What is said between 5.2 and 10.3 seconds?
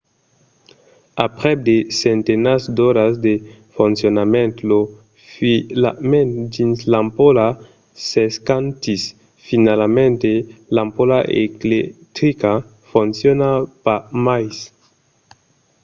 filament dins l'ampola s'escantís finalament